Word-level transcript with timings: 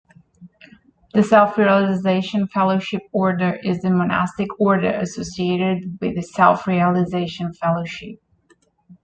The 1.13 1.21
Self-Realization 1.21 2.47
Fellowship 2.47 3.03
Order 3.11 3.59
is 3.63 3.83
the 3.83 3.91
monastic 3.91 4.47
order 4.59 4.89
associated 4.89 5.99
with 6.01 6.25
Self-Realization 6.25 7.53
Fellowship. 7.53 8.19